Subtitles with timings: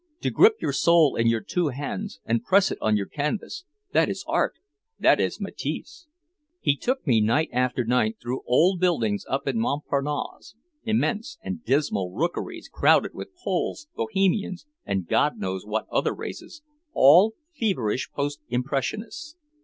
[0.21, 4.09] To grip your soul in your two hands and press it on your canvas that
[4.09, 4.55] is art,
[4.99, 6.07] that is Matisse!"
[6.59, 12.11] He took me night after night through old buildings up in Montparnasse, immense and dismal
[12.13, 16.63] rookeries crowded with Poles, Bohemians and God knows what other races,
[16.93, 19.35] all feverish post impressionists.